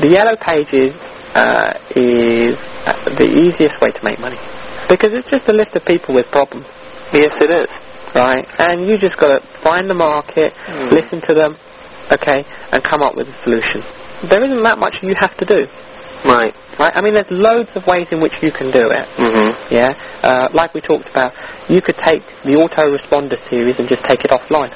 [0.00, 0.94] the yellow pages
[1.34, 2.56] uh, is
[2.86, 4.38] uh, the easiest way to make money
[4.88, 6.66] because it's just a list of people with problems.
[7.12, 7.70] Yes, it is.
[8.14, 10.90] Right, and you just got to find the market, Mm.
[10.90, 11.54] listen to them,
[12.10, 12.42] okay,
[12.72, 13.82] and come up with a solution.
[14.28, 15.66] There isn't that much you have to do.
[16.26, 16.52] Right.
[16.78, 16.92] Right?
[16.94, 19.06] I mean, there's loads of ways in which you can do it.
[19.16, 19.72] Mm-hmm.
[19.72, 21.32] Yeah, uh, like we talked about,
[21.70, 24.74] you could take the autoresponder series and just take it offline.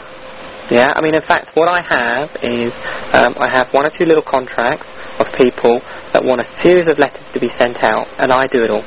[0.70, 2.72] Yeah, I mean, in fact, what I have is
[3.12, 4.86] um, I have one or two little contracts
[5.18, 5.80] of people
[6.12, 8.84] that want a series of letters to be sent out, and I do it all.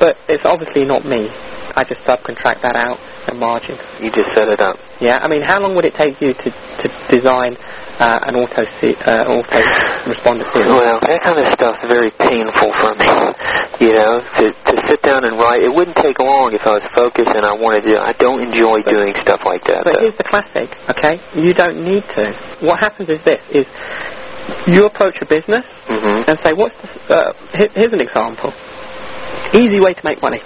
[0.00, 1.28] But it's obviously not me.
[1.76, 2.98] I just subcontract that out
[3.28, 3.78] at margin.
[4.00, 4.76] You just set it up.
[5.00, 7.56] Yeah, I mean, how long would it take you to, to design
[8.00, 9.60] uh, an auto se- uh, auto
[10.08, 10.72] responder series?
[10.80, 13.08] Well, that kind of stuff's very painful for me.
[13.80, 15.64] You know, to to sit down and write.
[15.64, 17.96] It wouldn't take long if I was focused and I wanted to.
[17.96, 19.88] I don't enjoy doing stuff like that.
[19.88, 20.04] But though.
[20.04, 21.16] here's the classic, okay?
[21.32, 22.36] You don't need to.
[22.60, 23.64] What happens is this: is
[24.66, 26.28] you approach a business Mhm.
[26.28, 28.52] and say, "What's the, uh, here, here's an example.
[29.52, 30.40] Easy way to make money."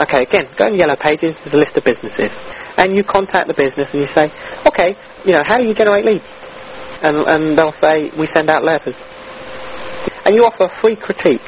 [0.00, 1.32] Okay, again, go in Yellow Pages.
[1.42, 2.30] There's a list of businesses,
[2.76, 4.30] and you contact the business and you say,
[4.66, 6.24] "Okay, you know, how do you generate leads?"
[7.02, 8.94] And and they'll say, "We send out letters."
[10.24, 11.46] And you offer a free critique.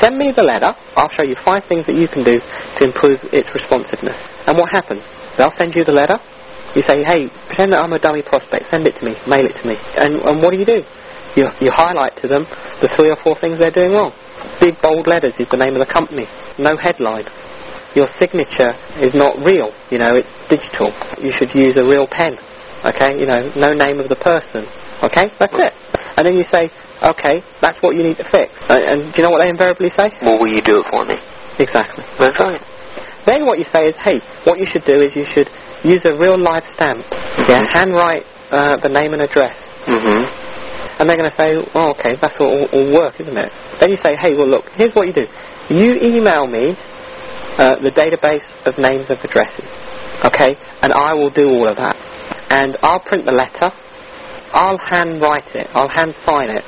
[0.00, 0.70] Send me the letter.
[0.96, 2.40] I'll show you five things that you can do
[2.76, 4.20] to improve its responsiveness.
[4.46, 5.02] And what happens?
[5.36, 6.18] They'll send you the letter.
[6.74, 8.70] You say, hey, pretend that I'm a dummy prospect.
[8.70, 9.16] Send it to me.
[9.26, 9.76] Mail it to me.
[9.96, 10.84] And, and what do you do?
[11.38, 12.50] You, you highlight to them
[12.82, 14.10] the three or four things they're doing wrong.
[14.58, 16.26] Big bold letters is the name of the company.
[16.58, 17.30] No headline.
[17.94, 19.70] Your signature is not real.
[19.94, 20.90] You know, it's digital.
[21.22, 22.34] You should use a real pen.
[22.82, 23.14] Okay?
[23.22, 24.66] You know, no name of the person.
[25.06, 25.30] Okay?
[25.38, 25.72] That's it.
[26.18, 26.74] And then you say,
[27.06, 28.50] okay, that's what you need to fix.
[28.66, 30.10] And, and do you know what they invariably say?
[30.18, 31.22] Well, will you do it for me?
[31.62, 32.02] Exactly.
[32.18, 32.58] That's right.
[33.30, 35.46] Then what you say is, hey, what you should do is you should
[35.86, 37.06] use a real live stamp.
[37.46, 39.54] Yeah, handwrite uh, the name and address.
[39.86, 40.37] Mm-hmm.
[40.98, 43.52] And they're going to say, oh, okay, that's all, all work, isn't it?
[43.80, 45.26] Then you say, hey, well, look, here's what you do.
[45.70, 46.74] You email me
[47.58, 49.66] uh, the database of names of addresses,
[50.24, 50.56] okay?
[50.82, 51.94] And I will do all of that.
[52.50, 53.70] And I'll print the letter.
[54.52, 55.68] I'll hand write it.
[55.74, 56.64] I'll hand sign it.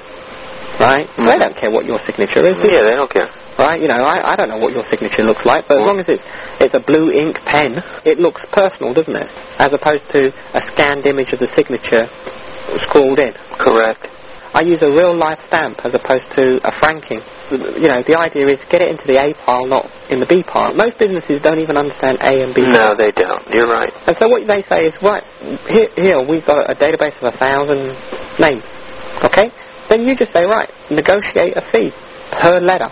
[0.78, 1.09] Right?
[1.16, 1.41] They Mhm.
[1.41, 2.56] don't care what your signature is.
[2.62, 3.28] Yeah, they don't care.
[3.59, 3.81] right?
[3.81, 6.09] You know, I, I don't know what your signature looks like, but as long as
[6.09, 6.22] it's,
[6.60, 9.28] it's a blue ink pen, it looks personal, doesn't it?
[9.59, 12.09] As opposed to a scanned image of the signature
[12.88, 13.34] scrawled in.
[13.59, 14.09] Correct.
[14.53, 17.22] I use a real life stamp as opposed to a franking.
[17.50, 20.43] You know, the idea is get it into the A pile, not in the B
[20.43, 20.75] pile.
[20.75, 22.66] Most businesses don't even understand A and B.
[22.66, 23.47] No, they don't.
[23.55, 23.94] You're right.
[24.10, 25.22] And so what they say is, right,
[25.71, 27.94] here, here we've got a database of a thousand
[28.43, 28.66] names.
[29.22, 29.55] Okay?
[29.89, 31.94] Then you just say, right, negotiate a fee
[32.34, 32.91] per letter.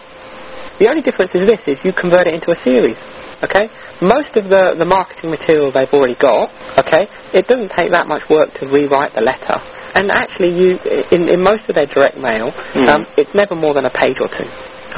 [0.78, 2.98] The only difference is this, is you convert it into a series.
[3.42, 3.70] Okay?
[4.02, 8.28] Most of the, the marketing material they've already got, okay, it doesn't take that much
[8.30, 9.58] work to rewrite the letter.
[9.94, 10.78] And actually, you
[11.10, 12.88] in, in most of their direct mail, Mhm.
[12.88, 14.46] um, it's never more than a page or two.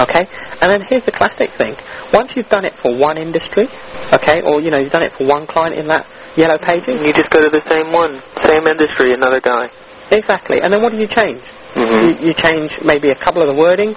[0.01, 0.25] Okay?
[0.61, 1.77] And then here's the classic thing.
[2.13, 3.69] Once you've done it for one industry,
[4.13, 7.13] okay, or, you know, you've done it for one client in that yellow pages, You
[7.13, 9.69] just go to the same one, same industry, another guy.
[10.11, 10.61] exactly.
[10.63, 11.43] And then what do you change?
[11.75, 12.25] Mm-hmm.
[12.25, 13.95] You, you change maybe a couple of the wording.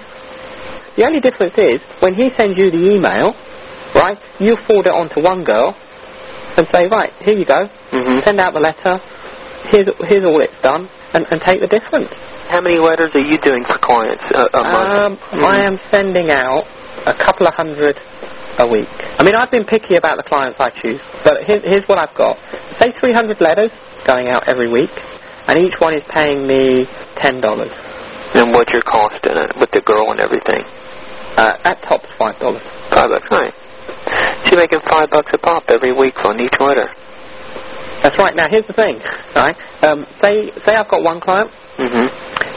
[0.96, 3.34] The only difference is when he sends you the email,
[4.04, 4.18] right?
[4.38, 5.72] You forward it on to one girl
[6.56, 7.66] and say, right, here you go.
[7.90, 8.20] Mm-hmm.
[8.24, 9.00] Send out the letter.
[9.72, 12.12] Here's here's all it's done, and, and take the difference.
[12.52, 14.92] How many letters are you doing for clients a, a month?
[14.92, 15.44] Um, Mhm.
[15.48, 16.68] I am sending out
[17.08, 17.96] a couple of hundred
[18.60, 18.92] a week.
[19.18, 22.14] I mean, I've been picky about the clients I choose, but here, here's what I've
[22.14, 22.36] got.
[22.78, 23.72] Say 300 letters
[24.06, 24.92] going out every week,
[25.48, 26.84] and each one is paying me
[27.16, 27.40] $10.
[28.36, 30.62] And what's your cost in it with the girl and everything?
[31.40, 32.60] Uh, at tops $5.
[32.92, 33.54] Five bucks, right?
[34.50, 36.86] You're making five bucks a pop every week on each order.
[38.02, 38.34] That's right.
[38.36, 39.00] Now, here's the thing,
[39.34, 39.56] right?
[39.82, 41.50] Um, say, say I've got one client.
[41.78, 42.06] Mm-hmm.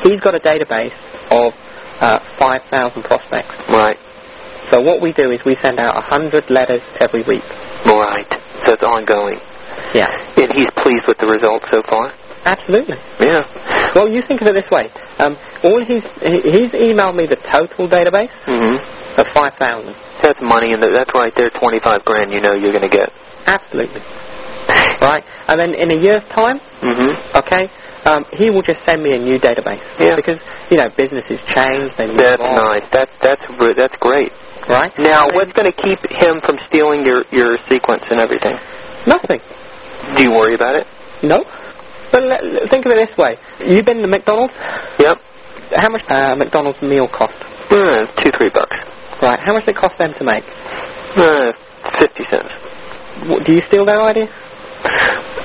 [0.03, 0.93] He's got a database
[1.31, 1.53] of
[2.01, 3.55] uh, 5,000 prospects.
[3.69, 3.97] Right.
[4.69, 7.43] So what we do is we send out a 100 letters every week.
[7.87, 8.27] Right.
[8.67, 9.39] So it's ongoing.
[9.95, 10.11] Yeah.
[10.35, 12.11] And he's pleased with the results so far?
[12.43, 12.97] Absolutely.
[13.19, 13.47] Yeah.
[13.95, 14.91] Well, you think of it this way.
[15.19, 18.75] Um, all he's, he- he's emailed me the total database Mm-hmm.
[19.17, 19.93] Of 5,000.
[20.21, 23.09] That's money, and that's right there, 25 grand you know you're going to get.
[23.45, 24.01] Absolutely.
[25.01, 25.23] Right?
[25.47, 27.33] And then in a year's time, Mm-hmm.
[27.41, 27.65] okay,
[28.05, 29.81] um, he will just send me a new database.
[29.97, 30.15] Yeah.
[30.15, 30.37] Because,
[30.69, 32.85] you know, businesses change, they move That's on, nice.
[32.93, 33.41] That, that's,
[33.75, 34.29] that's great.
[34.69, 34.93] Right?
[34.99, 38.53] Now, what's going to keep him from stealing your, your sequence and everything?
[39.07, 39.39] Nothing.
[40.15, 40.85] Do you worry about it?
[41.23, 41.43] No.
[42.11, 43.37] But let, think of it this way.
[43.59, 44.53] You've been to McDonald's?
[44.99, 45.17] Yep.
[45.75, 47.35] How much uh, McDonald's meal cost?
[47.71, 48.77] Uh, two, three bucks.
[49.21, 49.39] Right.
[49.39, 50.43] How much did it cost them to make?
[51.17, 51.53] Uh,
[51.99, 52.53] 50 cents.
[53.25, 54.27] What, do you steal their idea?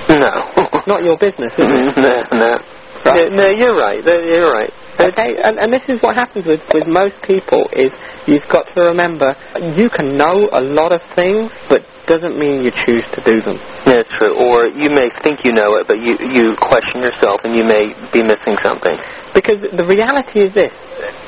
[0.08, 0.52] No.
[0.86, 1.96] Not your business, is it?
[1.96, 2.60] no, no.
[3.04, 3.32] Right.
[3.32, 4.04] No, no, you're right.
[4.04, 4.70] You're right.
[5.00, 7.90] Okay, and, and this is what happens with, with most people is
[8.26, 9.34] you've got to remember
[9.74, 13.56] you can know a lot of things, but doesn't mean you choose to do them.
[13.86, 14.34] That's true.
[14.36, 17.94] Or you may think you know it, but you, you question yourself and you may
[18.12, 18.98] be missing something.
[19.34, 20.72] Because the reality is this,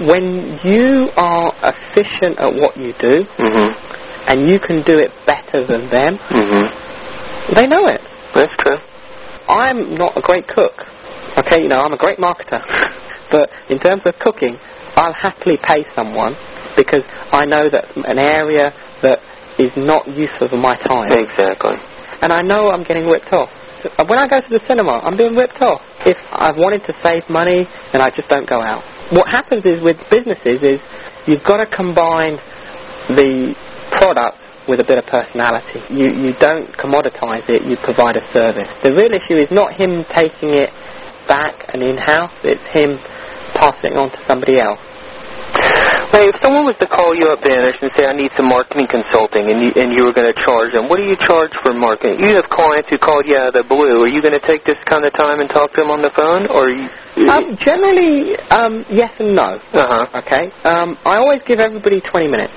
[0.00, 3.70] when you are efficient at what you do, hmm
[4.26, 6.66] and you can do it better than them, hmm
[7.54, 8.00] they know it.
[8.34, 8.78] That's true.
[9.48, 10.72] I'm not a great cook.
[11.38, 12.62] Okay, you know, I'm a great marketer.
[13.30, 14.56] but in terms of cooking,
[14.96, 16.34] I'll happily pay someone
[16.76, 18.72] because I know that an area
[19.02, 19.20] that
[19.58, 21.12] is not useful for my time.
[21.12, 21.76] Exactly.
[22.22, 23.50] And I know I'm getting ripped off.
[24.08, 25.82] When I go to the cinema, I'm being ripped off.
[26.06, 28.82] If I've wanted to save money, then I just don't go out.
[29.10, 30.80] What happens is with businesses is
[31.26, 32.36] you've got to combine
[33.08, 33.54] the
[33.98, 35.80] product with a bit of personality.
[35.90, 38.68] You, you don't commoditize it, you provide a service.
[38.82, 40.70] The real issue is not him taking it
[41.28, 42.96] back and in-house, it's him
[43.54, 44.80] passing it on to somebody else.
[46.14, 48.86] Hey, if someone was to call you up, Vanish, and say, I need some marketing
[48.86, 51.74] consulting, and you, and you were going to charge them, what do you charge for
[51.74, 52.22] marketing?
[52.22, 54.06] You have clients who called you out of the blue.
[54.06, 56.14] Are you going to take this kind of time and talk to them on the
[56.14, 56.86] phone, or you...
[57.26, 59.58] Um, generally, um, yes and no.
[59.58, 60.22] uh-huh.
[60.22, 60.54] Okay.
[60.62, 62.54] Um, I always give everybody 20 minutes.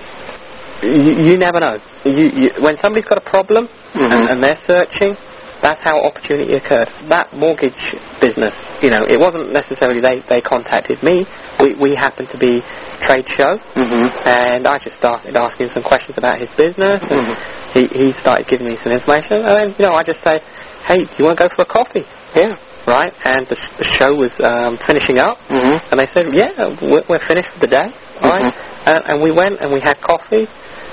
[0.86, 1.82] You, you never know.
[2.06, 3.66] You, you, when somebody's got a problem
[3.98, 4.14] Mhm.
[4.14, 5.18] and, and they're searching,
[5.66, 6.94] that's how opportunity occurred.
[7.10, 8.54] That mortgage business,
[8.86, 11.26] you know, it wasn't necessarily they, they contacted me.
[11.60, 12.62] We, we happened to be
[13.02, 17.36] trade show, hmm and I just started asking some questions about his business, and Mhm.
[17.74, 20.40] he, he started giving me some information, and then, you know, I just say,
[20.86, 22.06] hey, do you want to go for a coffee?
[22.36, 22.56] Yeah.
[22.88, 23.12] Right?
[23.26, 27.04] And the, sh- the show was um, finishing up, hmm and they said, yeah, we're,
[27.10, 27.88] we're finished for the day.
[28.22, 28.54] All right?
[28.86, 30.48] And, and we went and we had coffee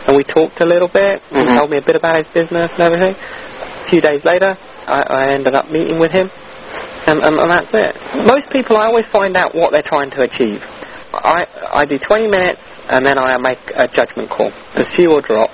[0.07, 1.23] and we talked a little bit.
[1.31, 1.57] He Mhm.
[1.57, 3.15] told me a bit about his business and everything.
[3.15, 4.57] A few days later,
[4.87, 6.29] I, I ended up meeting with him.
[7.07, 7.93] And, and, and that's it.
[8.27, 10.63] Most people, I always find out what they're trying to achieve.
[11.13, 14.51] I, I do 20 minutes and then I make a judgment call.
[14.75, 15.51] Pursue or drop.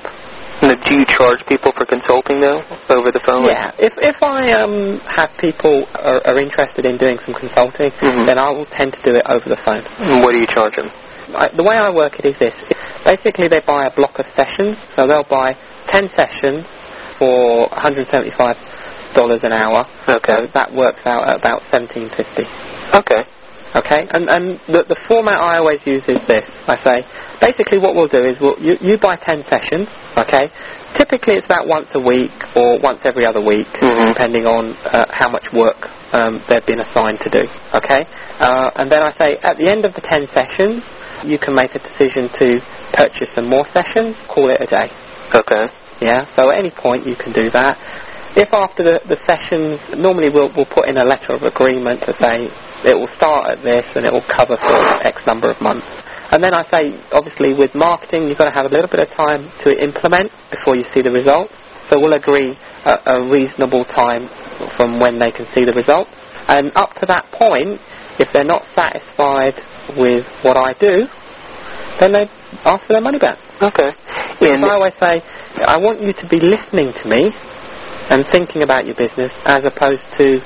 [0.62, 2.60] Now, do you charge people for consulting, though,
[2.90, 3.44] over the phone?
[3.48, 8.26] Yeah, if if I um have people are, are interested in doing some consulting, Mhm.
[8.26, 9.80] then I will tend to do it over the phone.
[9.98, 10.90] And what do you charge them?
[11.34, 12.52] I, the way I work it is this.
[13.06, 15.56] Basically, they buy a block of sessions, so they'll buy
[15.88, 16.66] 10 sessions
[17.16, 18.56] for $175
[19.16, 19.86] an hour.
[20.08, 20.34] Okay.
[20.34, 22.46] So that works out at about 1750
[22.94, 23.24] Okay.
[23.76, 26.42] Okay, and, and the, the format I always use is this.
[26.66, 27.06] I say,
[27.40, 29.86] basically what we'll do is we'll, you, you buy 10 sessions,
[30.18, 30.50] okay?
[30.98, 34.10] Typically it's about once a week or once every other week, Mhm.
[34.10, 37.46] depending on uh, how much work um, they've been assigned to do,
[37.78, 38.02] okay?
[38.42, 40.82] Uh, and then I say, at the end of the 10 sessions,
[41.22, 42.58] you can make a decision to
[42.92, 44.90] purchase some more sessions, call it a day.
[45.32, 45.70] Okay.
[46.00, 47.78] Yeah, so at any point you can do that.
[48.36, 52.14] If after the, the sessions, normally we'll, we'll put in a letter of agreement to
[52.20, 52.46] say
[52.86, 55.86] it will start at this and it will cover for X number of months.
[56.30, 59.10] And then I say, obviously with marketing, you've got to have a little bit of
[59.10, 61.52] time to implement before you see the results.
[61.90, 62.54] So we'll agree
[62.86, 64.30] a, a reasonable time
[64.76, 66.10] from when they can see the results.
[66.46, 67.82] And up to that point,
[68.22, 69.58] if they're not satisfied
[69.98, 71.10] with what I do,
[71.98, 72.30] then they
[72.64, 73.38] ask for their money back.
[73.60, 73.90] Okay.
[74.40, 75.20] And I always say,
[75.66, 77.34] I want you to be listening to me
[78.10, 80.42] and thinking about your business as opposed to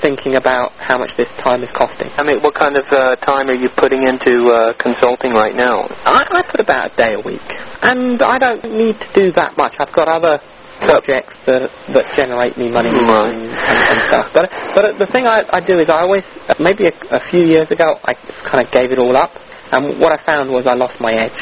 [0.00, 2.10] thinking about how much this time is costing.
[2.18, 5.86] I mean, what kind of uh, time are you putting into uh, consulting right now?
[6.04, 7.44] I, I put about a day a week,
[7.82, 9.74] and I don't need to do that much.
[9.78, 10.42] I've got other
[10.82, 13.30] projects that that generate me money Right.
[13.30, 14.26] and, and, stuff.
[14.34, 16.24] But but the thing I, I do is I always
[16.58, 18.14] maybe a, a few years ago I
[18.50, 19.30] kind of gave it all up,
[19.70, 21.38] and what I found was I lost my edge.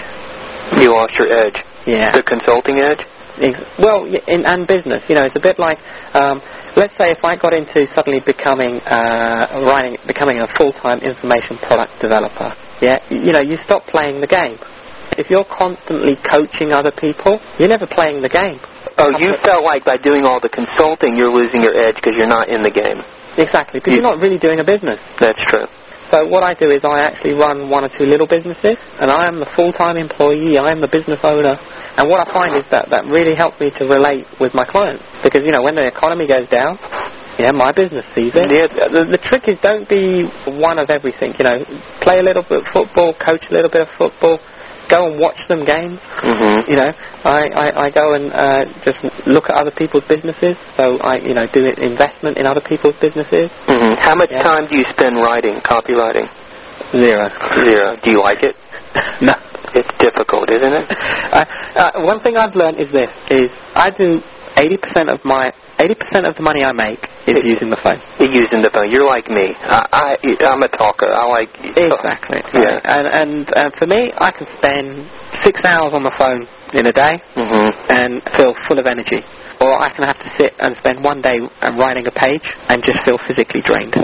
[0.77, 1.57] You lost your edge.
[1.87, 2.13] Yeah.
[2.13, 3.01] The consulting edge?
[3.79, 5.79] Well, in and business, you know, it's a bit like,
[6.15, 6.43] um,
[6.77, 12.01] let's say if I got into suddenly becoming uh, writing, becoming a full-time information product
[12.01, 12.55] developer.
[12.81, 14.59] Yeah, you know, you stop playing the game.
[15.17, 18.61] If you're constantly coaching other people, you're never playing the game.
[18.99, 22.29] Oh, you felt like by doing all the consulting, you're losing your edge because you're
[22.29, 23.03] not in the game.
[23.37, 25.01] Exactly, because You- you're not really doing a business.
[25.19, 25.67] That's true.
[26.11, 29.27] So what I do is I actually run one or two little businesses, and I
[29.27, 30.59] am the full-time employee.
[30.59, 31.57] I am the business owner,
[31.97, 35.05] and what I find is that that really helps me to relate with my clients
[35.23, 36.79] because you know when the economy goes down,
[37.39, 38.53] yeah, my business sees it.
[38.53, 38.89] Yeah.
[38.89, 41.33] The, the trick is don't be one of everything.
[41.39, 41.59] You know,
[42.05, 44.39] play a little bit of football, coach a little bit of football,
[44.91, 45.97] go and watch some games.
[46.21, 46.69] Mm-hmm.
[46.69, 46.91] You know,
[47.25, 50.57] I, I, I go and uh, just look at other people's businesses.
[50.77, 53.49] So I, you know, do investment in other people's businesses.
[53.71, 53.97] Mm-hmm.
[53.97, 54.43] How much Yeah.
[54.43, 56.29] time do you spend writing, copywriting?
[56.93, 57.25] Zero.
[57.65, 57.97] Zero.
[58.03, 58.57] Do you like it?
[59.23, 59.33] no.
[59.75, 60.87] It's difficult, isn't it?
[61.33, 64.21] uh, uh, one thing I've learned is this: is I do
[64.57, 68.05] 80% of my 80% of the money I make is using the phone.
[68.21, 68.93] Using the phone.
[68.93, 69.57] You're like me.
[69.57, 71.09] I, I I'm a talker.
[71.09, 72.45] I like exactly.
[72.53, 72.85] Yeah.
[72.85, 75.09] And and uh, for me, I can spend
[75.41, 76.45] six hours on the phone
[76.77, 79.25] in a day hmm and feel full of energy.
[79.61, 82.85] Or I can have to sit and spend one day uh, writing a page and
[82.85, 83.97] just feel physically drained.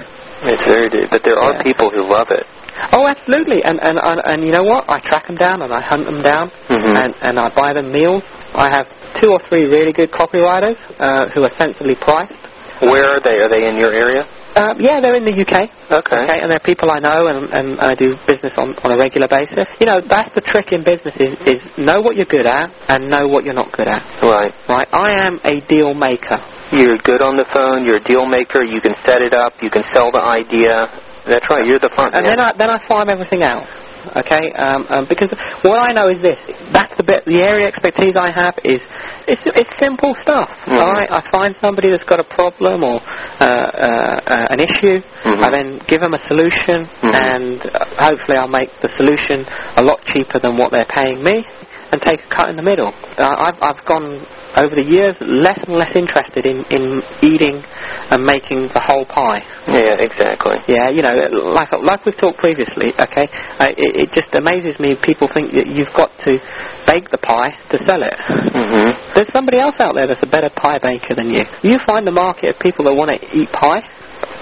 [0.49, 0.89] It's very.
[1.13, 1.63] But there are Yeah.
[1.63, 2.45] people who love it.
[2.93, 3.63] Oh, absolutely.
[3.65, 4.85] And, and and and you know what?
[4.89, 6.97] I track them down and I hunt them down Mhm.
[6.97, 8.23] and and I buy them meals.
[8.55, 8.87] I have
[9.21, 12.33] two or three really good copywriters uh, who are sensibly priced.
[12.81, 13.41] Where are they?
[13.41, 14.27] Are they in your area?
[14.57, 15.69] Uh, yeah, they're in the UK.
[15.93, 16.17] Okay.
[16.17, 19.29] Okay, and they're people I know and, and I do business on, on a regular
[19.29, 19.69] basis.
[19.79, 23.11] You know, that's the trick in business is, is know what you're good at and
[23.11, 24.01] know what you're not good at.
[24.23, 24.53] Right.
[24.67, 24.89] Right?
[24.93, 26.41] I am a deal maker.
[26.73, 27.85] You're good on the phone.
[27.85, 28.63] You're a deal maker.
[28.65, 29.53] You can set it up.
[29.61, 30.89] You can sell the idea.
[31.27, 31.67] That's right.
[31.67, 32.37] You're the front And man.
[32.37, 33.67] then I, then I farm everything out.
[34.07, 35.35] Okay, um, um, because
[35.67, 36.39] what I know is this:
[36.71, 38.79] that's the bit, the area of expertise I have is
[39.27, 40.47] it's, it's simple stuff.
[40.71, 40.79] Mhm.
[40.79, 45.03] All right, I find somebody that's got a problem or uh, uh, uh, an issue.
[45.27, 45.43] Mhm.
[45.43, 47.15] I then give them a solution, Mhm.
[47.19, 49.45] and uh, hopefully I'll make the solution
[49.77, 51.45] a lot cheaper than what they're paying me,
[51.91, 52.95] and take a cut in the middle.
[53.19, 54.23] Uh, I've I've gone
[54.57, 57.63] over the years less and less interested in in eating
[58.11, 59.45] and making the whole pie.
[59.69, 60.57] Yeah, exactly.
[60.69, 61.15] Yeah, you know,
[61.53, 62.93] like like we've talked previously.
[62.97, 63.29] Okay,
[63.61, 64.97] uh, it, it just amazes me.
[64.97, 66.39] People think that you've got to
[66.87, 68.15] bake the pie to sell it.
[68.17, 71.45] hmm There's somebody else out there that's a better pie baker than you.
[71.63, 73.83] You find the market of people that want to eat pie,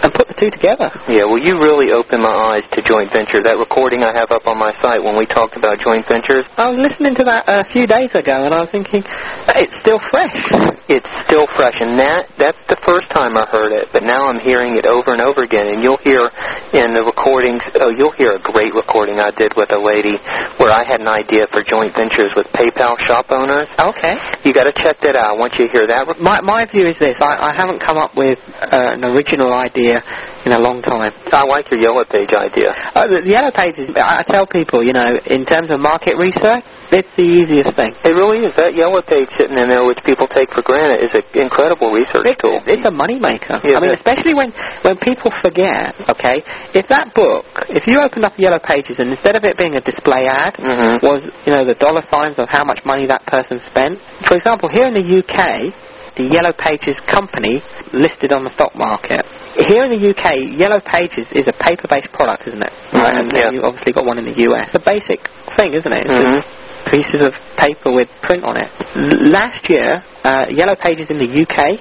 [0.04, 0.92] and put the two together.
[1.08, 3.40] Yeah, well, you really opened my eyes to joint venture.
[3.40, 6.68] That recording I have up on my site when we talked about joint ventures, I
[6.68, 9.00] was listening to that a few days ago, and I was thinking,
[9.56, 10.37] it's still fresh.
[10.92, 11.80] it's still fresh.
[11.80, 15.16] And that that's the first time I heard it, but now I'm hearing it over
[15.16, 15.73] and over again.
[15.73, 16.28] And you'll hear
[16.76, 20.20] in the recordings, oh, you'll hear a great recording I did with a lady
[20.61, 23.73] where I had an idea for joint ventures with PayPal shop owners.
[23.80, 24.20] Okay.
[24.44, 25.32] You got to check that out.
[25.32, 26.20] I want you to hear that.
[26.20, 29.93] My my view is this: I, I haven't come up with uh, an original idea
[30.46, 31.12] in a long time.
[31.32, 32.72] I like your yellow page idea.
[32.94, 33.90] Uh, the, the yellow pages.
[33.96, 36.62] I, I tell people, you know, in terms of market research,
[36.94, 37.90] it's the easiest thing.
[38.06, 38.54] It really is.
[38.54, 42.26] That yellow page sitting in there, which people take for granted, is an incredible research
[42.26, 42.60] It, tool.
[42.64, 43.58] it's a money maker.
[43.66, 44.54] Yeah, I mean, especially when
[44.86, 45.96] when people forget.
[46.08, 46.44] Okay,
[46.76, 49.74] if that book, if you opened up the Yellow Pages and instead of it being
[49.74, 51.02] a display ad, Mhm.
[51.02, 53.98] was you know the dollar signs of how much money that person spent.
[54.28, 55.72] For example, here in the UK,
[56.14, 59.26] the Yellow Pages company listed on the stock market.
[59.54, 62.73] Here in the UK, Yellow Pages is a paper-based product, isn't it?
[62.92, 63.50] Right, Mhm, and yeah.
[63.50, 64.66] you've obviously got one in the US.
[64.66, 65.20] It's a basic
[65.56, 66.06] thing, isn't it?
[66.06, 66.34] It's Mhm.
[66.42, 68.68] just pieces of paper with print on it.
[68.96, 71.78] L- last year, uh, Yellow Pages in the UK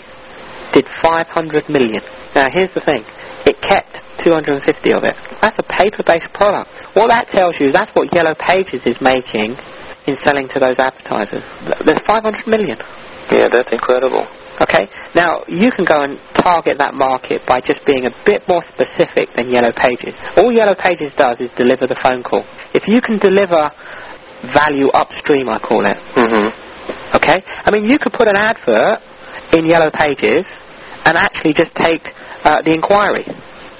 [0.72, 2.02] did 500 million.
[2.36, 3.04] Now, here's the thing.
[3.46, 5.16] It kept 250 of it.
[5.42, 6.70] That's a paper-based product.
[6.94, 9.58] What that tells you, is that's what Yellow Pages is making
[10.06, 11.44] in selling to those advertisers.
[11.84, 12.78] There's 500 million.
[13.32, 14.28] Yeah, that's incredible.
[14.62, 14.90] Okay?
[15.16, 19.34] Now, you can go and target that market by just being a bit more specific
[19.36, 20.14] than Yellow Pages.
[20.38, 22.46] All Yellow Pages does is deliver the phone call.
[22.74, 23.72] If you can deliver
[24.54, 26.52] value upstream, I call it, hmm
[27.16, 27.42] Okay?
[27.46, 29.00] I mean, you could put an advert
[29.54, 30.46] in Yellow Pages
[31.06, 32.02] and actually just take
[32.44, 33.26] uh, the inquiry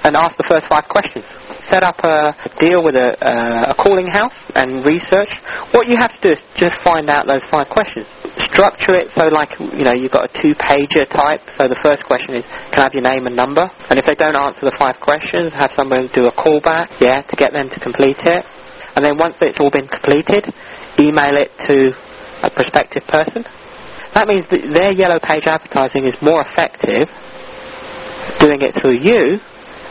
[0.04, 1.24] and ask the first five questions.
[1.70, 5.32] Set up a deal with a, uh, a calling house and research.
[5.72, 8.06] What you have to do is just find out those five questions.
[8.36, 11.40] Structure it so like, you know, you've got a two-pager type.
[11.56, 13.64] So the first question is, can I have your name and number?
[13.88, 17.34] And if they don't answer the five questions, have someone do a callback, yeah, to
[17.36, 18.44] get them to complete it.
[18.94, 20.52] And then once it's all been completed,
[20.98, 21.96] email it to
[22.44, 23.44] a prospective person.
[24.14, 27.10] That means that their yellow page advertising is more effective
[28.38, 29.40] doing it through you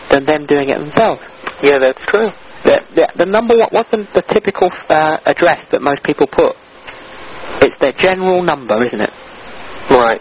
[0.09, 1.21] than them doing it themselves.
[1.63, 2.27] Yeah, that's true.
[2.67, 6.59] The, the, the number one, what's the, the typical uh, address that most people put?
[7.63, 9.13] It's their general number, isn't it?
[9.87, 10.19] Right.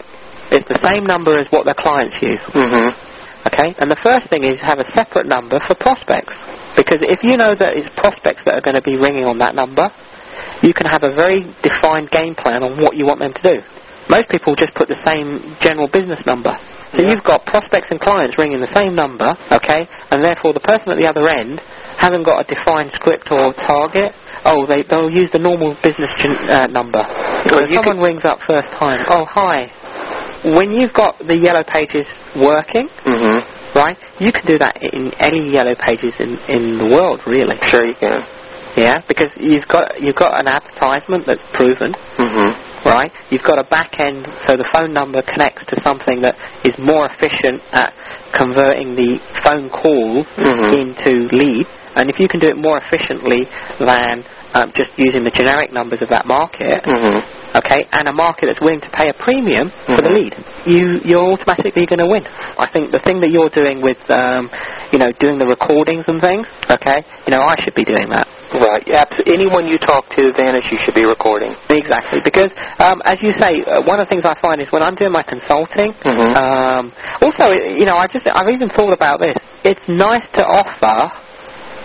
[0.55, 2.39] It's the same number as what their clients use.
[2.55, 2.95] hmm
[3.43, 3.75] Okay?
[3.75, 6.31] And the first thing is have a separate number for prospects.
[6.79, 9.53] Because if you know that it's prospects that are going to be ringing on that
[9.53, 9.91] number,
[10.63, 13.55] you can have a very defined game plan on what you want them to do.
[14.09, 16.55] Most people just put the same general business number.
[16.95, 17.09] So Yeah.
[17.09, 20.97] you've got prospects and clients ringing the same number, okay, and therefore the person at
[20.97, 21.59] the other end
[21.97, 24.13] hasn't got a defined script or target.
[24.45, 26.11] Oh, they, they'll use the normal business
[26.49, 26.99] uh, number.
[26.99, 29.71] Well, When someone rings up first time, oh, hi.
[30.43, 33.39] When you've got the yellow pages working, hmm
[33.73, 37.55] right, you can do that in any yellow pages in, in the world, really.
[37.63, 38.21] Sure you can.
[38.75, 42.51] Yeah, because you've got you've got an advertisement that's proven, hmm
[43.03, 43.11] right?
[43.29, 47.05] You've got a back end, so the phone number connects to something that is more
[47.05, 47.93] efficient at
[48.33, 50.73] converting the phone call Mhm.
[50.73, 51.67] into lead.
[51.95, 53.47] And if you can do it more efficiently
[53.79, 57.19] than um, just using the generic numbers of that market, hmm
[57.55, 60.13] okay, and a market that's willing to pay a premium for the Mhm.
[60.13, 60.33] lead,
[60.65, 62.25] you you're automatically going to win.
[62.57, 64.49] I think the thing that you're doing with, um,
[64.91, 68.27] you know, doing the recordings and things, okay, you know, I should be doing that.
[68.53, 68.83] Right.
[69.25, 71.55] Anyone you talk to, Vanish, you should be recording.
[71.69, 74.83] Exactly, because um, as you say, uh, one of the things I find is when
[74.83, 75.93] I'm doing my consulting.
[75.93, 76.35] Mhm.
[76.37, 76.91] Um,
[77.21, 79.35] also, you know, I just I've even thought about this.
[79.63, 81.09] It's nice to offer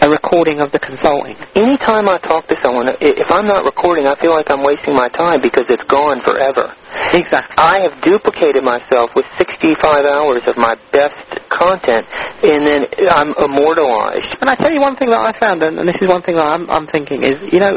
[0.08, 1.36] a recording of the consulting.
[1.52, 5.12] Anytime I talk to someone, if I'm not recording, I feel like I'm wasting my
[5.12, 6.72] time because it's gone forever.
[7.12, 7.54] Exactly.
[7.60, 9.76] I have duplicated myself with 65
[10.08, 11.20] hours of my best
[11.52, 12.08] content,
[12.40, 12.80] and then
[13.12, 14.40] I'm immortalized.
[14.40, 16.48] And I tell you one thing that I found, and, this is one thing that
[16.48, 17.76] I'm, I'm thinking is, you know,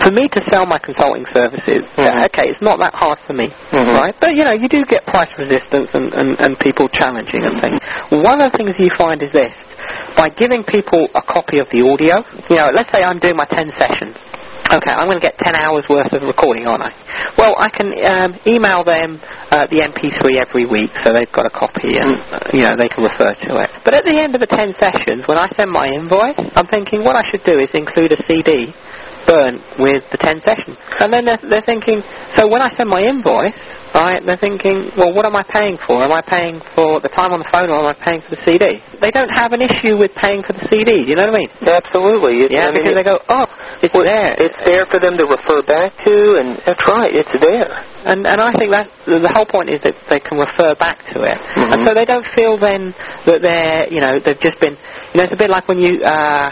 [0.00, 2.04] for me to sell my consulting services, Mhm.
[2.04, 3.96] uh, okay, it's not that hard for me, Mhm.
[3.96, 4.14] right?
[4.20, 7.80] But you know, you do get price resistance and, and, and people challenging and things.
[8.10, 9.52] One of the things you find is this:
[10.16, 13.46] by giving people a copy of the audio, you know, let's say I'm doing my
[13.46, 14.16] 10 sessions.
[14.70, 16.94] Okay, I'm going to get 10 hours worth of recording, aren't I?
[17.34, 19.18] Well, I can um, email them
[19.50, 22.86] uh, the MP3 every week so they've got a copy and, uh, you know, they
[22.86, 23.70] can refer to it.
[23.82, 27.02] But at the end of the 10 sessions, when I send my invoice, I'm thinking
[27.02, 28.70] what I should do is include a CD
[29.26, 30.78] burnt with the 10 sessions.
[31.02, 32.06] And then they're, they're thinking,
[32.38, 33.58] so when I send my invoice,
[33.94, 36.02] right, they're thinking, well, what am I paying for?
[36.02, 38.42] Am I paying for the time on the phone or am I paying for the
[38.44, 38.78] CD?
[39.00, 41.50] They don't have an issue with paying for the CD, you know what I mean?
[41.64, 42.46] Absolutely.
[42.46, 43.46] It, Yeah, I mean, because they go, oh,
[43.82, 44.36] it's well, there.
[44.38, 47.72] It's there for them to refer back to, and that's right, it's there.
[48.04, 51.20] And and I think that the whole point is that they can refer back to
[51.20, 51.72] it, Mhm.
[51.72, 52.94] and so they don't feel then
[53.26, 54.72] that they're you know they've just been
[55.12, 56.00] you know it's a bit like when you.
[56.02, 56.50] Uh,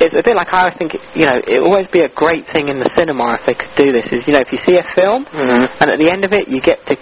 [0.00, 2.68] it's a bit like I think, you know, it would always be a great thing
[2.68, 4.06] in the cinema if they could do this.
[4.12, 5.68] Is you know, if you see a film Mhm.
[5.80, 6.96] and at the end of it you get to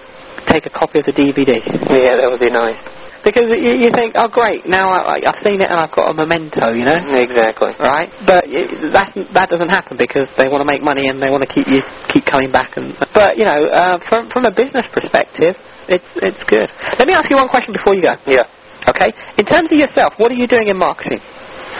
[0.46, 1.58] take a copy of the DVD
[1.90, 2.76] Yeah, that would be nice.
[3.24, 6.14] because you, you think, oh great, now I, I've seen it and I've got a
[6.14, 7.72] memento, you know, Exactly.
[7.80, 8.12] right?
[8.26, 11.42] But it, that that doesn't happen because they want to make money and they want
[11.48, 11.80] to keep you
[12.12, 12.76] keep coming back.
[12.76, 15.56] And but you know, uh, from from a business perspective,
[15.88, 16.68] it's it's good.
[17.00, 18.12] Let me ask you one question before you go.
[18.26, 18.44] Yeah.
[18.92, 21.20] Okay, in terms of yourself, what are you doing in marketing?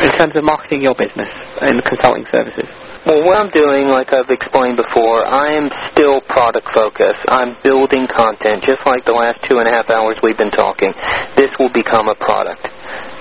[0.02, 1.30] In terms of marketing your business
[1.62, 2.66] and consulting services.
[3.06, 7.20] Well, what I'm doing, like I've explained before, I am still product focused.
[7.28, 10.88] I'm building content, just like the last two and a half hours we've been talking.
[11.36, 12.64] This will become a product.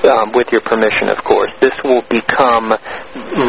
[0.04, 1.52] Um, with your permission, of course.
[1.60, 2.72] This will become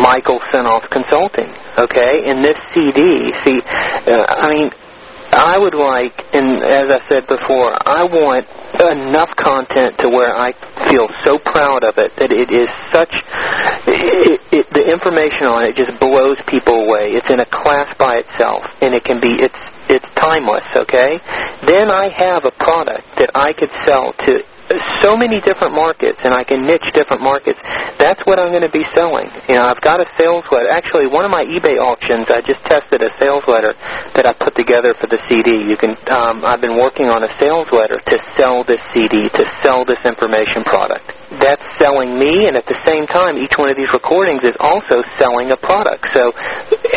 [0.02, 2.30] Michael Senoff Consulting, okay?
[2.30, 4.70] And this CD, see, uh, I mean,
[5.34, 8.46] I would like, and as I said before, I want
[8.80, 10.52] enough content to where I
[10.90, 13.14] feel so proud of it that it is such,
[13.86, 17.14] it, it, the information on it just blows people away.
[17.14, 19.58] It's in a class by itself, and it can be, it's,
[19.88, 21.20] it's timeless, okay?
[21.66, 24.42] Then I have a product that I could sell to
[25.00, 27.60] so many different markets and I can niche different markets.
[27.98, 29.30] That's what I'm going to be selling.
[29.48, 30.70] You know, I've got a sales letter.
[30.70, 33.74] Actually, one of my eBay auctions, I just tested a sales letter
[34.14, 35.64] that I put together for the CD.
[35.68, 39.44] You can, um, I've been working on a sales letter to sell this CD, to
[39.62, 41.23] sell this information product.
[41.40, 45.02] That's selling me, and at the same time, each one of these recordings is also
[45.18, 46.06] selling a product.
[46.12, 46.30] So,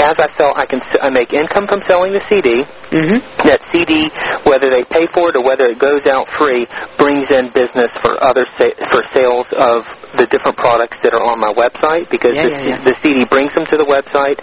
[0.04, 2.64] as I sell, I can I make income from selling the CD.
[2.94, 3.20] Mm-hmm.
[3.50, 4.08] That CD,
[4.48, 8.16] whether they pay for it or whether it goes out free, brings in business for
[8.24, 9.84] other sa- for sales of
[10.16, 12.84] the different products that are on my website because Yeah, the, yeah, yeah.
[12.88, 14.40] the CD brings them to the website.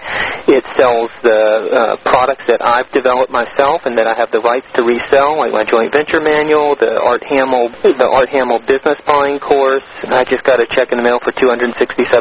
[0.51, 1.41] It sells the
[1.73, 5.53] uh, products that I've developed myself and that I have the rights to resell, like
[5.57, 9.84] my joint venture manual, the Art Hamill, the Art Hamill business buying course.
[10.05, 11.75] I just got a check in the mail for 267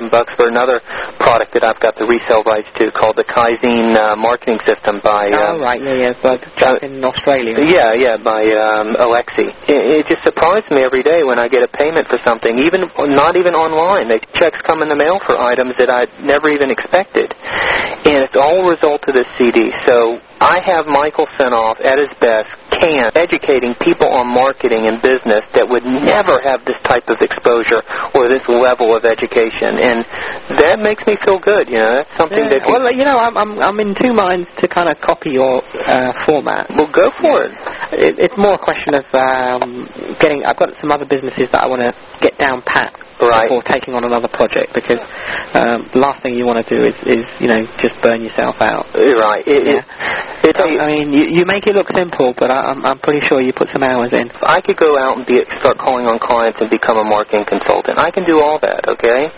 [0.10, 0.80] bucks for another
[1.20, 5.32] product that I've got the resale rights to called the Kaizen uh, marketing system by.
[5.36, 7.60] Oh um, right, yeah, yeah, but uh, in Australia.
[7.60, 9.52] yeah, yeah, by um, Alexi.
[9.68, 12.88] It, it just surprises me every day when I get a payment for something, even
[13.16, 14.08] not even online.
[14.08, 17.36] The checks come in the mail for items that I never even expected,
[18.08, 19.72] and it's all a result of this CD.
[19.86, 25.48] So I have Michael Senoff at his best, can educating people on marketing and business
[25.56, 27.80] that would never have this type of exposure
[28.12, 30.04] or this level of education, and
[30.60, 31.72] that makes me feel good.
[31.72, 32.68] You know, that's something Yeah, that.
[32.68, 36.12] well, you know, I'm I'm I'm in two minds to kind of copy your uh,
[36.28, 36.68] format.
[36.76, 37.56] well, go for it.
[37.96, 39.88] It, it's more a question of um,
[40.20, 40.44] getting.
[40.44, 43.48] I've got some other businesses that I want to get down pat Right.
[43.48, 45.02] before taking on another project because
[45.54, 48.58] um, the last thing you want to do is, is you know just burn yourself
[48.60, 48.90] out.
[48.94, 49.46] Right.
[49.46, 49.86] It, it,
[50.44, 53.40] it, I, mean, you, you make it look simple, but I, I'm I'm pretty sure
[53.40, 54.32] you put some hours in.
[54.44, 57.98] I could go out and be, start calling on clients and become a marketing consultant.
[57.98, 59.32] I can do all that, okay?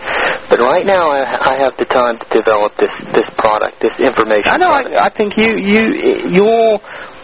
[0.50, 4.50] But right now, I, I have the time to develop this this product, this information.
[4.50, 4.72] I know.
[4.72, 6.82] I, I think you you your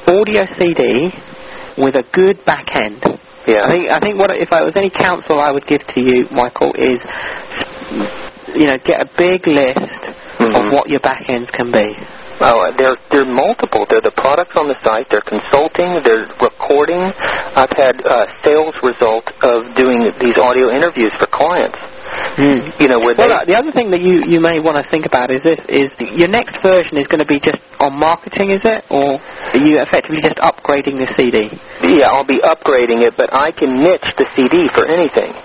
[0.08, 1.10] audio CD
[1.78, 3.02] with a good back end.
[3.48, 3.66] Yeah.
[3.66, 6.28] I think I think what if I was any counsel I would give to you,
[6.32, 7.00] Michael, is
[8.56, 10.02] you know get a big list
[10.40, 10.74] of Mhm.
[10.74, 11.96] what your back ends can be.
[12.42, 13.86] Oh, they're they're multiple.
[13.88, 15.10] They're the products on the site.
[15.10, 16.02] They're consulting.
[16.02, 17.02] They're recording.
[17.56, 21.78] I've had uh, sales result of doing these audio interviews for clients.
[22.38, 22.80] Mm.
[22.80, 25.32] You know, Well, they the other thing that you, you may want to think about
[25.32, 28.86] is this: is your next version is going to be just on marketing, is it,
[28.90, 31.52] or are you effectively just upgrading the CD?
[31.84, 35.36] Yeah, I'll be upgrading it, but I can niche the CD for anything.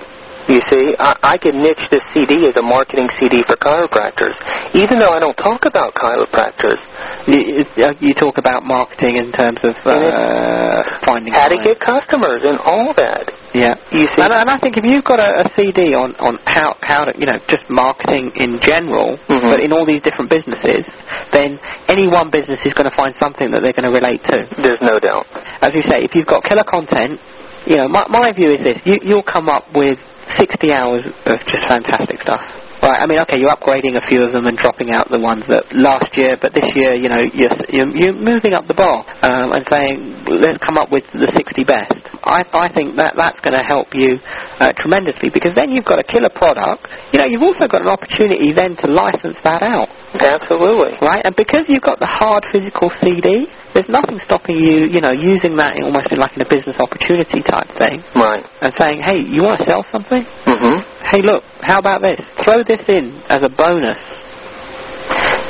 [0.46, 4.38] You see, I, I can niche this CD as a marketing CD for chiropractors,
[4.78, 6.78] even though I don't talk about chiropractors.
[7.26, 12.42] You, you- you talk about marketing in terms of uh, finding How to get customers
[12.44, 13.26] and all that.
[13.56, 13.72] Yeah.
[13.90, 17.04] See, And, and I think if you've got a, a CD on, on how, how
[17.08, 19.48] to, you know, just marketing in general, Mhm.
[19.48, 20.84] but in all these different businesses,
[21.32, 24.44] then any one business is going to find something that they're going to relate to.
[24.60, 25.24] there's no doubt.
[25.62, 27.18] As you say, if you've got killer content,
[27.66, 29.98] you know, my, my view is this, you, you'll come up with
[30.38, 32.42] 60 hours of just fantastic stuff.
[32.86, 35.42] Right, I mean, okay, you're upgrading a few of them and dropping out the ones
[35.50, 39.02] that last year, but this year, you know, you're, you're, you're moving up the bar
[39.26, 41.98] um, and saying, let's come up with the 60 best.
[42.22, 44.22] I, I think that that's going to help you
[44.62, 46.86] uh, tremendously because then you've got a killer product.
[47.10, 50.94] You know, you've also got an opportunity then to license that out, Absolutely.
[51.02, 51.26] right?
[51.26, 55.58] And because you've got the hard physical CD, there's nothing stopping you, you know, using
[55.58, 58.46] that in almost in like in a business opportunity type thing Right.
[58.62, 60.22] and saying, hey, you want to sell something?
[60.46, 62.18] hmm Hey, look, how about this?
[62.42, 63.98] Throw this in as a bonus.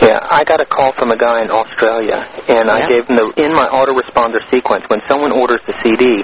[0.05, 3.33] Yeah, I got a call from a guy in Australia, and I gave him the
[3.40, 4.85] in my autoresponder sequence.
[4.92, 6.21] When someone orders the CD,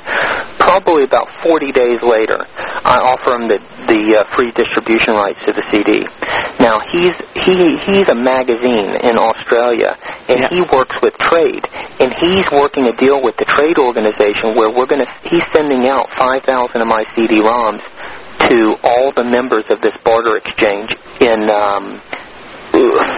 [0.60, 2.36] probably about 40 days later,
[2.84, 6.04] I offer him the the uh, free distribution rights to the CD.
[6.60, 9.96] Now he's he he's a magazine in Australia,
[10.28, 10.52] and Yeah.
[10.52, 11.64] he works with trade,
[11.98, 16.12] and he's working a deal with the trade organization where we're gonna he's sending out
[16.20, 16.44] 5,000
[16.76, 17.80] of my CD-ROMs
[18.48, 21.50] to all the members of this barter exchange in.
[21.50, 22.00] Um,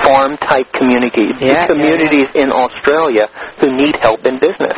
[0.03, 4.77] farm type communities, Yeah, communities in Australia who need help in business.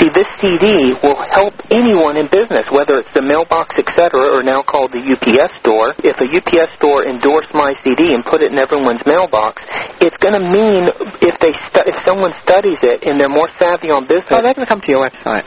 [0.00, 4.62] See, this CD will help anyone in business, whether it's the mailbox, etc., or now
[4.62, 5.94] called the UPS store.
[6.00, 9.62] If a UPS store endorsed my CD and put it in everyone's mailbox,
[10.00, 10.88] it's going to mean
[11.20, 14.54] if they stu- if someone studies it and they're more savvy on business, Oh, they're
[14.56, 15.44] going to come to your website.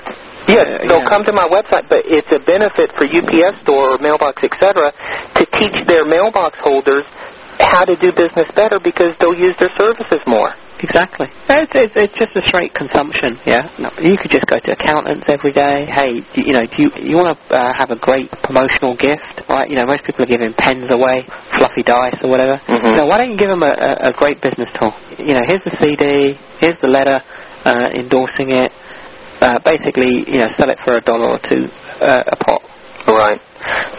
[0.49, 1.09] Yes, Uh, they'll yeah.
[1.13, 4.89] come to my website, but it's a benefit for UPS store or mailbox, etc.,
[5.37, 7.05] to teach their mailbox holders
[7.59, 10.49] how to do business better because they'll use their services more.
[10.79, 11.27] Exactly.
[11.49, 13.67] It's, it's, it's just a straight consumption, yeah.
[13.77, 15.83] No, you could just go to accountants every day.
[15.85, 19.43] Hey, do, you know, do you, you want to uh, have a great promotional gift?
[19.49, 22.61] Right, you know, most people are giving pens away, fluffy dice or whatever.
[22.63, 22.95] Mhm.
[22.95, 24.95] You why don't you give them a, a, a great business tool?
[25.19, 27.19] You know, here's the CD, here's the letter
[27.65, 28.71] uh, endorsing it.
[29.41, 31.67] Uh, basically, you know, sell it for a dollar or two
[32.03, 32.61] uh, a pop.
[33.07, 33.39] Right.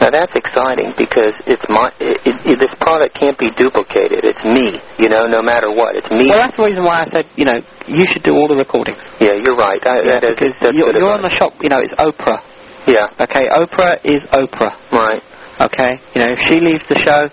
[0.01, 4.25] Now that's exciting because it's my it, it, this product can't be duplicated.
[4.25, 5.97] It's me, you know, no matter what.
[5.97, 6.29] It's me.
[6.31, 9.01] Well, that's the reason why I said, you know, you should do all the recordings.
[9.21, 9.81] yeah, you're right.
[9.85, 12.41] I, Yeah, that is, because that's you're, you're on the shop, you know, it's Oprah.
[12.87, 14.77] Yeah, Okay, Oprah is Oprah.
[14.93, 15.23] right.
[15.61, 17.29] Okay, you know, if she leaves the show,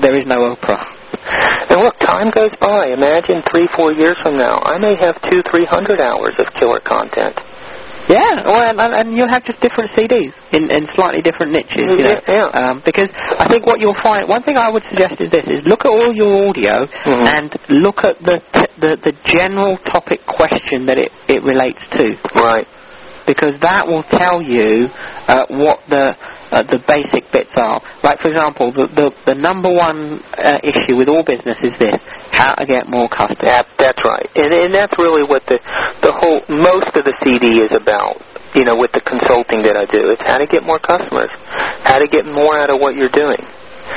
[0.00, 0.95] there is no Oprah.
[2.06, 2.94] Time goes by.
[2.94, 6.78] Imagine three, four years from now, I may have two, three hundred hours of killer
[6.80, 7.34] content.
[8.08, 12.06] Yeah, well, and, and, you'll have just different CDs in, in slightly different niches, you
[12.06, 12.22] know.
[12.22, 12.54] Yeah, yeah.
[12.54, 15.66] Um, because I think what you'll find, one thing I would suggest is this: is
[15.66, 17.26] look at all your audio Mhm.
[17.26, 22.14] and look at the, t- the the general topic question that it, it relates to.
[22.38, 22.66] Right.
[23.26, 24.86] because that will tell you
[25.26, 26.14] uh, what the
[26.56, 27.84] uh, the basic bits are.
[28.00, 32.00] Like for example, the the, the number one uh, issue with all business is this:
[32.32, 33.44] how to get more customers.
[33.44, 35.60] That, that's right, and and that's really what the
[36.00, 38.24] the whole most of the CD is about.
[38.56, 41.28] You know, with the consulting that I do, it's how to get more customers,
[41.84, 43.44] how to get more out of what you're doing.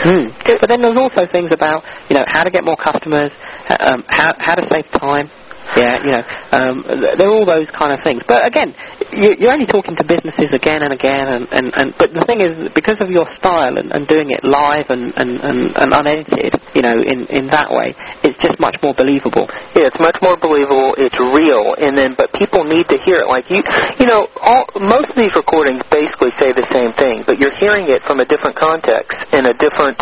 [0.04, 0.36] Hmm.
[0.43, 3.32] But then there's also things about you know how to get more customers,
[3.72, 5.32] uh, um, how how to save time.
[5.80, 8.20] Yeah, you know, um, th- there are all those kind of things.
[8.28, 8.76] But again,
[9.15, 12.44] you, you're only talking to businesses again and again, and, and, and but the thing
[12.44, 16.60] is, because of your style and, and doing it live and, and, and, and unedited,
[16.76, 17.96] you know, in, in that way,
[18.28, 19.48] it's just much more believable.
[19.72, 21.00] Yeah, it's much more believable.
[21.00, 23.32] It's real, and then but people need to hear it.
[23.32, 23.63] Like you,
[24.04, 27.88] you know, all most of these recordings basically say the same thing, but you're hearing
[27.88, 29.96] it from a different context, in a different,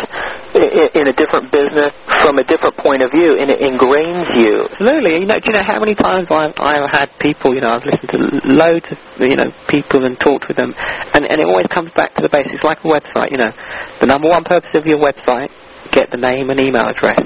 [0.58, 4.66] in, in a different business, from a different point of view, and it ingrains you.
[4.74, 5.20] Absolutely.
[5.22, 7.84] You know, do you know how many times I've, I've had people, you know, I've
[7.84, 10.72] listened to loads of, you know, people and talked with them,
[11.12, 13.52] and, and it always comes back to the basics, like a website, you know.
[14.00, 15.52] The number one purpose of your website,
[15.92, 17.20] get the name and email address.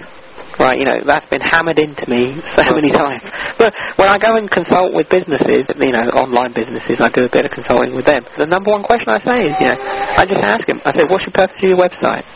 [0.59, 3.25] Right, you know, that's been hammered into me so many times.
[3.57, 7.33] But when I go and consult with businesses, you know, online businesses, I do a
[7.33, 8.27] bit of consulting with them.
[8.37, 11.09] The number one question I say is, you know, I just ask them, I say,
[11.09, 12.27] what's your purpose of your website?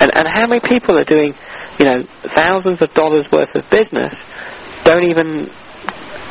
[0.00, 1.36] And, and how many people are doing,
[1.78, 4.16] you know, thousands of dollars worth of business
[4.84, 5.48] don't even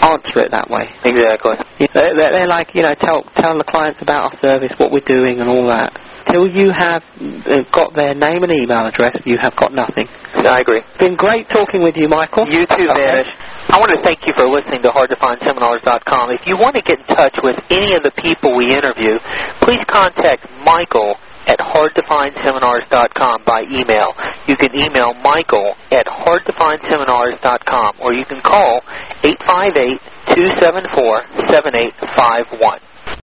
[0.04, 0.90] answer it that way.
[1.04, 1.56] Exactly.
[1.94, 5.40] They're, they're like, you know, tell tell the clients about our service, what we're doing,
[5.40, 5.94] and all that.
[6.32, 10.08] Till you have uh, got their name and email address, you have got nothing.
[10.34, 10.82] I agree.
[11.00, 12.48] Been great talking with you, Michael.
[12.48, 13.00] You too, Okay.
[13.00, 13.32] Vanish.
[13.70, 16.32] I want to thank you for listening to HardToFindSeminars.com.
[16.32, 19.20] If you want to get in touch with any of the people we interview,
[19.62, 21.16] please contact Michael
[21.48, 24.16] at HardToFindSeminars.com by email.
[24.48, 28.84] You can email Michael at HardToFindSeminars.com or you can call
[29.24, 30.00] 858
[30.36, 32.93] 274 7851.